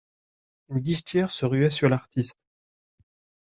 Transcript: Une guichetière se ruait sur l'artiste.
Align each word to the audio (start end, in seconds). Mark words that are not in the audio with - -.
Une 0.69 0.79
guichetière 0.79 1.29
se 1.29 1.45
ruait 1.45 1.69
sur 1.69 1.87
l'artiste. 1.87 2.39